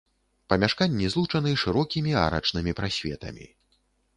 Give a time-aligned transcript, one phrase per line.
[0.53, 3.45] Памяшканні злучаны шырокімі арачнымі прасветамі.